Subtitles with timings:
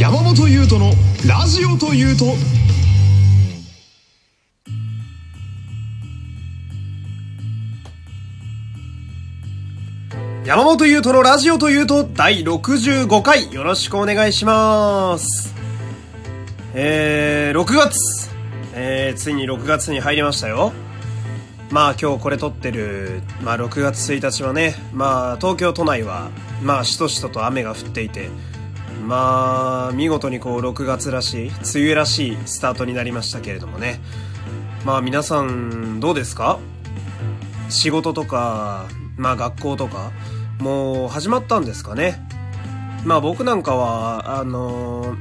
[0.00, 0.92] 山本優斗の
[1.28, 2.24] ラジオというと。
[10.46, 13.52] 山本優斗のラジオというと第65回。
[13.52, 15.54] よろしくお願いします。
[16.72, 18.30] えー、6月、
[18.72, 20.72] えー、ついに6月に入りましたよ。
[21.70, 26.30] まあ今日これ撮ってる、まあ6月1日はね、まあ東京都内は、
[26.62, 28.30] まあしとしとと雨が降っていて、
[29.10, 34.00] まあ見事にこう6月らしい、梅雨らしいスタートになりましたけれどもね。
[34.84, 36.60] まあ皆さんどうですか？
[37.70, 38.86] 仕事とか、
[39.16, 40.12] まあ学校とか、
[40.60, 42.24] もう始まったんですかね？
[43.04, 45.16] まあ僕なんかは、あの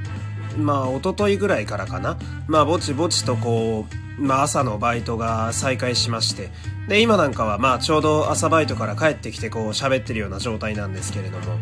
[0.55, 2.20] まあ一昨日ぐらいからかな？
[2.46, 3.88] まあぼちぼちとこ
[4.20, 6.52] う、まあ朝のバイトが再開しまして。
[6.88, 11.58] で、今なんかはまあちょうど朝バイトから帰ってきてこう喋ってるような状態なんですけれども。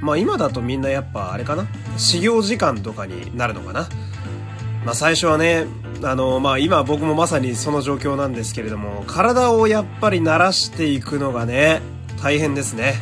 [0.00, 1.66] まあ今だとみんなやっぱあれかな？
[1.96, 3.88] 始業時間とかになるのかな？
[4.84, 5.66] まあ最初はね、
[6.02, 11.80] あの、まあ今僕もまさにその状況なんですけれども、体をやっぱり慣らしていくのがね、
[12.22, 12.94] 大変ですね。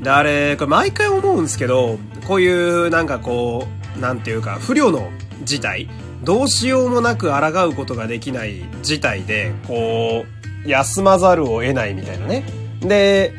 [0.00, 5.10] で、あれ、これ毎回思うんですけど、こういうなんかこう、なんていうか、不慮の
[5.42, 5.90] 事態、
[6.22, 10.24] どうしようもなく抗うことができない事態で、こ
[10.64, 12.44] う、休まざるを得ないみたいなね。
[12.80, 13.32] で、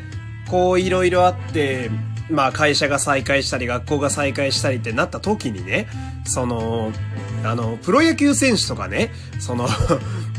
[0.50, 1.90] こういろいろあって、
[2.30, 5.88] まあ会社が再開したり学校が再開したりってなった時にね、
[6.24, 6.92] その、
[7.44, 9.68] あの、プロ野球選手とかね、その、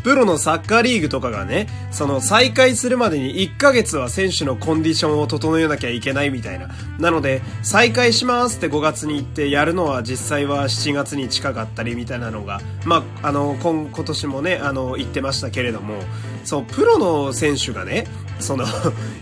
[0.04, 6.70] プロのサッカーリーグとかがね、その再開するまでに1ヶ月は選手のコンディションを整えなきゃいけないみたいな。
[6.98, 15.96] なので、再開しますって5月に行ってやるのは実際は7月に近かったりみたいなのが、まあ、あの、今、今年もね、あの、言ってましたけれども、
[16.46, 18.08] そう、プロの選手がね、
[18.44, 18.66] その、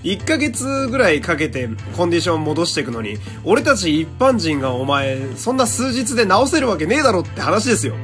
[0.03, 7.95] 1ヶ月ぐらいかけてコンディション戻していくのに、俺たち一般人がお前、そんな数日で直せるわけねえだろって話ですよ。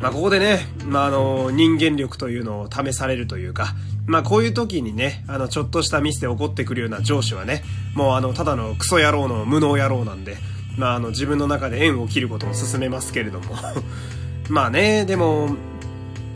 [0.00, 3.74] まあ、ここでね、まあ、あの、人間力というのを試されるというか、
[4.06, 7.62] まあ、こういう時にね、あの、ちょっとしたミスで起こってくるような上司はね、
[7.94, 10.36] もうあの、ただのクソ野郎の無能野郎なんで、
[10.76, 13.56] まあ、あの、自分の中で縁を切ることを勧めますけれども。
[14.50, 15.56] まあね、でも、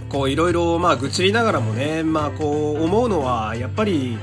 [0.08, 4.18] こういろいろまあ愚痴りながらもね、まあこう思うのはやっぱり、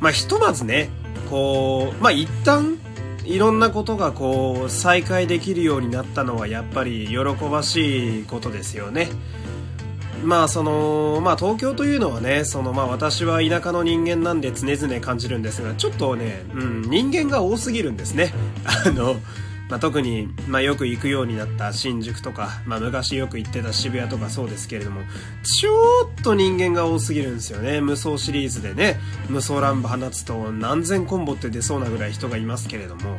[0.00, 0.90] まあひとまずね、
[1.28, 2.78] こう、まあ一旦
[3.24, 9.08] いろんなことがこう再開できるようになったのはやっぱり喜ばしいことですよね。
[10.24, 18.32] まあその、まあ東京というのはね、そのまあ私は田舎の人間なんで常々感じるんですが、ちょっとね、うん、人間が多すぎるんですね。
[18.64, 19.16] あの、
[19.70, 25.02] まあ、特に、まあ、よく行くようになった新宿とか、まあ、昔よく行ってた渋谷とかそうですけれども、
[25.44, 25.72] ちょ
[26.20, 27.80] っと人間が多すぎるんですよね。
[27.80, 28.98] 無双シリーズでね、
[29.28, 33.18] 無双乱舞放つと何千コンボって出そうなぐらい人がいますけれども、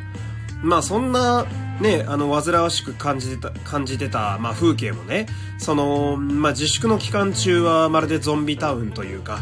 [0.62, 1.46] まあそんな、
[1.80, 9.40] ね、あの、煩わしく感じてた、感じてた、まあ風景もね、その、まあ自粛の期間中はまるでゾンビタウンというか、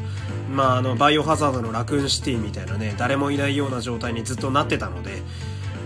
[0.53, 5.23] まああの、バイオハザードのラクーンシティみたいなね、誰もいないような状態にずっとなってたので、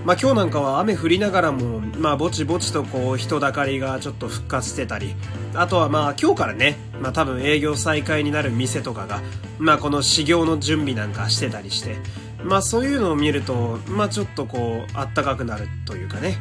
[0.05, 5.15] まあ今日なんかは雨降りながらも、まあぼちぼちとこう人だかりがちょっと復活してたり、
[5.55, 9.21] あとはまあ今日からね、まあ多分営業再開になる店とかが、
[9.59, 11.95] まあこの修行の準備なんかしてたりして、
[12.43, 16.35] まあそういうのを見ると、まあちょっとこうあったかくなるというかね、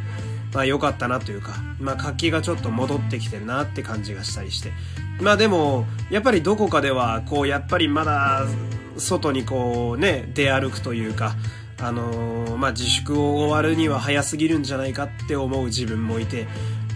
[0.52, 4.72] まあ良かったなというか、まあ活気がちょっと戻ってきてるなって感じがしたりして。
[5.20, 8.44] まあでも、やっぱりどこかでは、こうやっぱりまだ
[8.96, 11.36] 外にこうね、出歩くというか、
[11.80, 16.46] あのーまあ、自粛を終わるには早すぎるんじゃないかって思う自分もいて、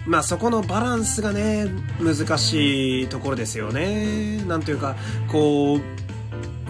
[0.05, 1.67] まあそこのバランスがね、
[1.99, 4.41] 難しいところですよね。
[4.47, 4.95] なんというか、
[5.27, 5.81] こう、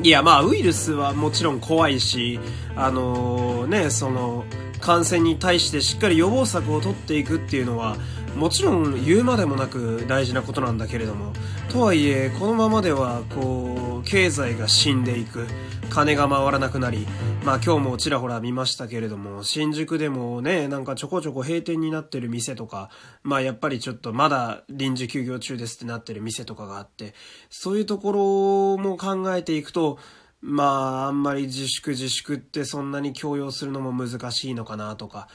[0.01, 2.39] いやまあウイルスはもちろん怖いし、
[2.75, 4.45] あのーね、その、
[4.87, 7.97] 感染に対してしっかり予防策を取っていくっていうのは、
[8.37, 11.33] もちろん言うまでもなく大事なことなんだけれども、
[11.67, 15.45] とはいえ、このままでは、こう、経済が死んでいく、
[15.89, 17.05] 金が回らなくなり、
[17.43, 22.89] まあ今日もちらほら見ましたけれども、新宿でもね、なんかちょこちょこ閉店になってる店とか、
[23.23, 27.13] まあやっぱりちょっとまだ臨時休業中ですってなってる店とかがあって、
[27.49, 29.99] そういうところも考えていくと、
[30.41, 30.63] ま
[31.03, 35.27] ああんまり自粛自粛ってそんなに強要するのも難しいのかなとか、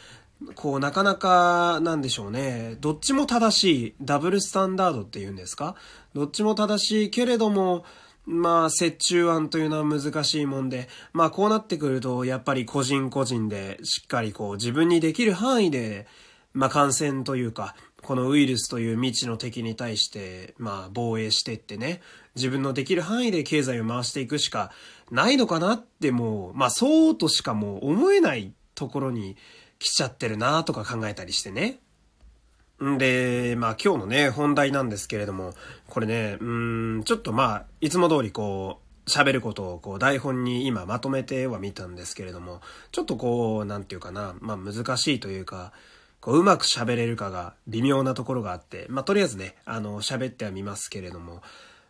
[0.56, 2.76] こう、なかなか、なんでしょうね。
[2.81, 5.76] どっちも正しい、ダブルスタンダードっていうんですか？
[6.14, 7.84] どっちも正しいけれども、
[8.26, 16.08] まあ、折衷案というのは難しいもんで、まあ、こうなってくると、やっぱり個人個人で、しっかりこう、自分にできる範囲で、
[16.55, 22.00] まあ、感染というか、このウイルスという未知の敵に対して、まあ、防衛してってね、
[22.34, 24.72] 自分のできる範囲で経済を回していくしか
[25.10, 29.37] ないのかなってもう、まあ、そうとしかもう思えないところに
[29.78, 31.78] 来ちゃってるなとか考えたりしてね。
[32.82, 35.55] んで、まあ今日のね、本題なんですけれども、
[35.88, 36.44] これね、う
[36.98, 42.60] ん、ちょっとまあ、いつも通りこう、喋ることをこう台本に今まとめてはみたんですけれども、
[42.93, 45.72] ちょっとこう、なんていうかな、まあ難しいというか、
[46.22, 51.42] こううまく喋れるかが微妙なところがあって、まあとりあえずね、あの、喋ってはみますけれども、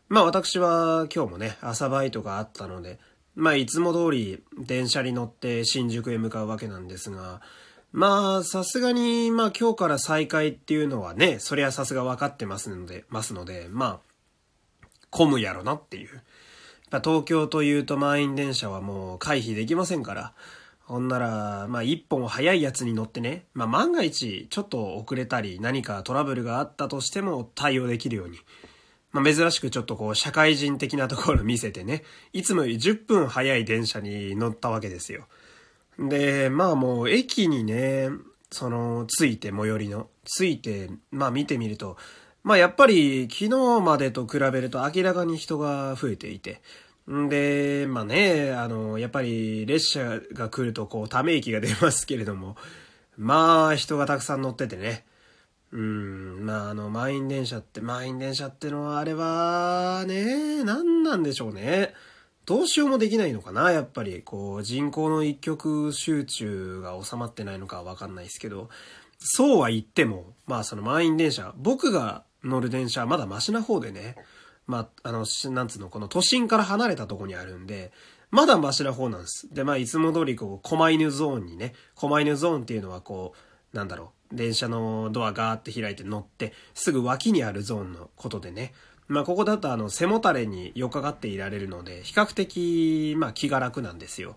[0.09, 2.99] まあ私は今日もね、朝バイトがあったので、
[3.35, 7.43] まあいつも通り電車に乗って新宿へ向かうわけなんですが、
[7.93, 14.01] まあさすがに、まあ今日から再開っていうのはね、そりゃさすが分かってますので、ますので、まあ、
[15.11, 16.23] 混むやろなっていう。
[17.05, 20.33] 東京というと満員電車はもう回避できませんから、
[20.85, 28.39] ほんなら、まあ一本早いやつに乗ってね、まあ万が一ちょっと遅れたり何かトラブルがあったとしても対応できるように。
[29.13, 32.03] まあ珍しくちょっとこう社会人的なところ見せてね、
[32.33, 35.27] いつもより10分早い電車に乗ったわけですよ。
[35.99, 38.09] で、まあもう駅にね、
[38.51, 41.97] その、着いて最寄りの、着いて、まあ見てみると、
[42.43, 46.61] まあやっぱり昨日までと比べると明らかに人が増えていて、
[47.09, 52.57] で、まあね、あの、やっぱり列車が来るとこう、ため息が出ますけれども、
[53.17, 55.05] まあ人がたくさん乗っててね。
[55.73, 61.95] うん、まああの、満員電車って、満員電車ってのはあれは、ね、何なんでしょうね。
[62.45, 68.69] どうしようもできないのかなやっぱり、こう、人口の一極集中が収まってないのかわかんないですけど、
[69.19, 74.17] そうは言っても、まあその満員電車、僕が乗る電車はまだマシな方でね、
[74.67, 77.93] まあ、あの、なんつうの、この都心から離れたとこにあるんで、
[78.31, 79.53] まだマシな方なんです。
[79.53, 83.35] で、まあ、いつも通りこう、狛犬ゾーンにね、狛犬ゾーンっていうのはこ
[83.73, 88.73] う、なんだろう、電車のドアガーって開いて乗って、すぐ脇にあるゾーンのことでね、
[89.09, 94.37] まあ、ここだとあの、背もたれによっかかっていられるので、比較的、まあ、気が楽なんですよ。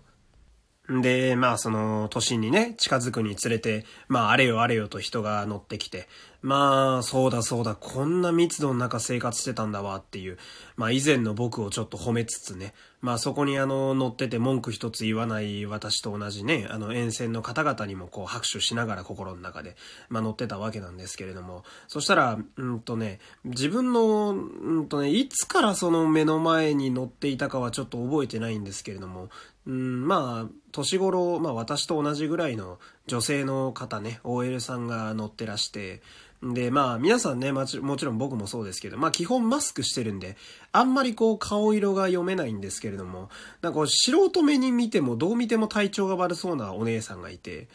[0.88, 6.08] で、まあその都心にね、近づくにつれて、まああれよあれよと人が乗ってきて、
[6.46, 10.38] まあそうだそうだ、こんな密度の中生活してたんだわっていう、
[10.76, 19.74] まあ以前の僕をちょっと褒めつつね、まあそこにあの乗ってて文句一つ言わない私と同じね、あの沿線の方々にもこう拍手しながら心の中で、
[20.08, 29.30] まあ乗ってたわけなんですけれども、そしたら、うんとね、自分の、うんとね、いつからその目の前に乗っていたかはちょっと覚えてないんですけれども、
[29.66, 36.02] うん、まあ、年頃、まあ私と同じぐらいの女性の方ね、OL さんが乗ってらして、
[36.42, 40.36] で、まあ皆さんね、もちろん僕もそうですけど、まあ基本マスクしてるんで、
[40.72, 43.30] あんまりこう顔色が読めないんですけれども、
[43.62, 47.68] なんかこう素人目に見てもどう見ても体調が悪そうなお姉さんがいて、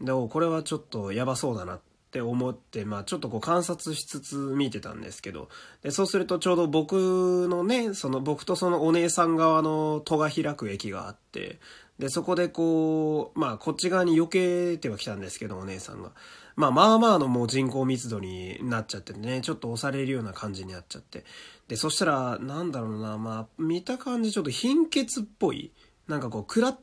[0.00, 1.80] でも、これはちょっとやばそうだなっ
[2.10, 5.48] て思って、まあちょっとこう観察しつつ見てたんですけど、
[5.82, 11.60] で、そうするとちょうど僕のね、その僕とそのお姉さん側の戸が開く駅があって、
[11.98, 16.10] で、そこでこう、まあこっち側に避けてはきたんですけど、お姉さんが。
[16.56, 21.24] まあまあまあのもう人口密度になっちゃってね、ちょっと押されるような感じになっちゃって。
[21.68, 25.72] で、そしたら、なんだろうな、まあ見た感じちょっと貧血っぽい、
[26.08, 26.76] なんかこう、くら、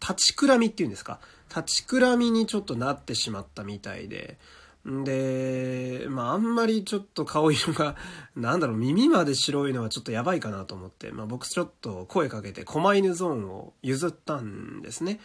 [0.00, 1.20] 立ちくらみっていうんですか？
[1.48, 4.38] 立ちくらみにちょっとなってしまったみたいで、
[5.04, 7.94] で、まああんまりちょっと顔色が、
[8.34, 15.20] なんだろう、耳まで白いのはちょっとやばいかなと思って、まあ僕ちょっと声かけて狛犬ゾーンを譲ったんですね。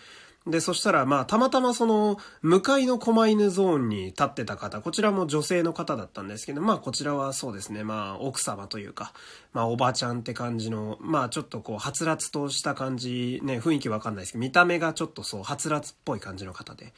[0.45, 9.13] で、そしたら、まあ、たまたまその、向かいの狛犬ゾーンに立ってた方、こちらも女性の方だったんですけど、まあ、こちらはそうですね、まあ、奥様というか、
[9.53, 16.93] まあ、おばちゃんって感じの、まあ、ちょっとこう、はつらつとした感じ、ね、雰囲気わかんないですけど、見た目がちょっとそう、はつらつっぽい感じの方で、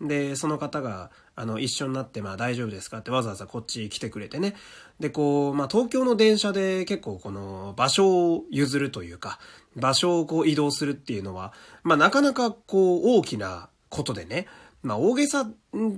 [0.00, 4.54] で、その方が、あの、一緒になって、まあ大丈夫ですかってわざわざこっち来てくれてね。
[4.98, 9.38] で、こう、まあ東京の電車で結構この場所を譲るというか、
[9.76, 11.52] 場所をこう移動するっていうのは、
[11.82, 14.46] まあなかなかこう大きなことでね。
[14.82, 15.52] まあ大げさっ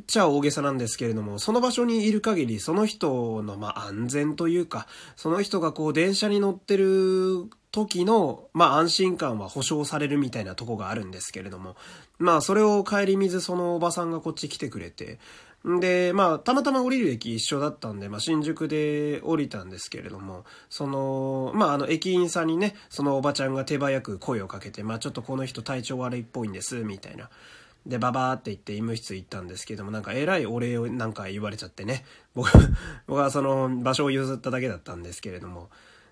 [0.07, 4.87] ちゃ大げさなんですけれども、その場所にいる限り、その人のまあ安全というか、
[5.17, 11.77] その人がこう電車に乗ってる時の、まあ安心感は保証されるみたいなとこがあるんですけれども、
[12.19, 15.19] まあそれを帰り水そのおばさんがこっち来てくれて、
[15.65, 27.31] で、まあ、たまたま降りる駅一緒だったんで、まあ、新宿で降りたんですけれども、その、まあ、あの、駅員さんにね、そのおばちゃんが手早く声をかけて、まあ、ちょっとこの人体調悪いっぽいんです、みたいな。
[27.87, 32.05] で、ババーって言って医務室行ったんですけども、なんか偉いお礼をなんか言われちゃってね。
[32.35, 32.51] 僕、
[33.07, 35.71] 僕はその場所を譲っただけだったんですけれども、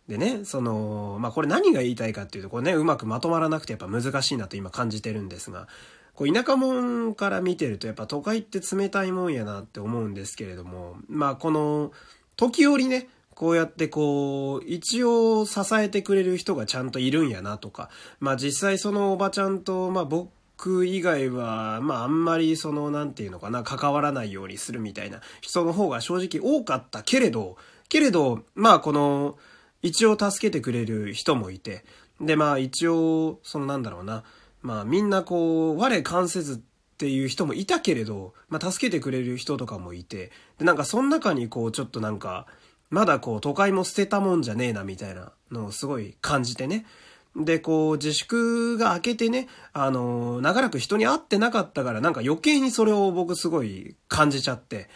[0.09, 5.69] でね、その、まあ、これ何が言いたいかっていうと、これね、うまくまとまらなくてやっぱ難しいなと今感じてるんですが、
[6.15, 11.93] こう田舎者から見てるとやっぱ都会って冷たいもんやなって思うんですけれども、まあこの、
[12.37, 27.57] 時折ね、こうやってこう、一応支えてくれる人がちゃんといるんやなとか、まあ実際そのおばちゃんと、まあ僕職以外は、まああんまりその、なんていうのかな、関わらないようにするみたいな人の方が正直多かったけれど、
[27.89, 29.39] けれど、まあこの、
[29.83, 31.85] 一応助けてくれる人もいて、
[32.21, 34.25] でまあ一応、そのなんだろうな、
[34.61, 42.47] まあみんなこう、我関せずっていう人もいたけれど、まあ助けてくれる人とかもいて、でなんかその中にこうちょっとなんか、
[42.91, 46.85] まだこう都会も捨てたもんじゃねえなみたいなのをすごい感じてね。
[47.37, 54.89] で、こう、自粛が明けてね、あの、長らく人に会ってなかったから、なんか余計にそれを僕すごい感じちゃって。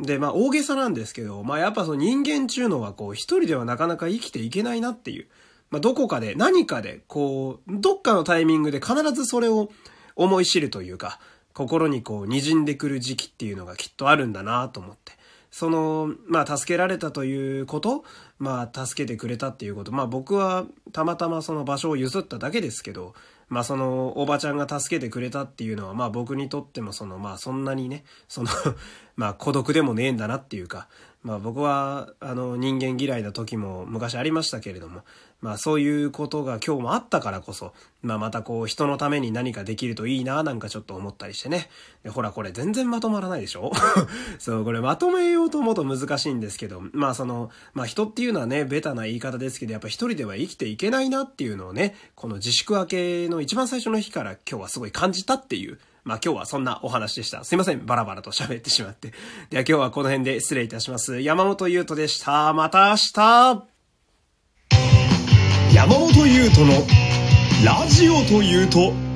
[0.00, 5.26] で、まあ大げさなんですけど、まあやっぱその人間中うのはこう一人ではなかなか生きていけないなっていう。
[5.70, 9.70] まあどこかで何かでこう、どっかのタイミングで必ずそれを
[10.14, 11.18] 思い知るというか、
[11.52, 15.17] 心にこう滲んでくる時期っていうのがきっとあるんだなと思って。
[15.50, 18.04] その、まあ、助けられたということ、
[18.38, 23.14] まあ、助けてくれたっていうこと、まあ、僕はたまたまその場所を譲っただけですけど、
[23.48, 28.48] まあ、その、おばちゃんが助けてくれたっていうのは、まあ、僕にとってもその、まあ、そんなにね、その
[29.16, 30.88] まあ、孤独でもねえんだなっていうか、
[31.28, 35.02] まあ、僕は、あの、人間嫌いな時も昔ありましたけれども、
[35.42, 41.68] まあそういうことが今日もあったからこそ、まあまたこう人のために何かできるといいななんかちょっと思ったりしてね。
[42.02, 43.70] でほらこれ全然まとまらないでしょ？
[44.40, 57.44] そう、これまとめようと思うと難しいんですけど、まあその、まあ人っていうのはね、ベタな言い方ですけど、やっぱ一人では生きていけないなっていうのをね、この自粛明けの一番最初の日から今日はすごい感じたっていう、まあ今日はそんなお話でした。
[57.44, 57.84] すいません。
[57.84, 59.12] バラバラと喋ってしまって。
[59.50, 61.20] では今日はこの辺で失礼いたします。
[61.20, 62.54] 山本優斗でした。
[62.54, 63.66] また明日
[65.74, 66.72] 山本優斗の
[67.62, 69.07] ラジオというと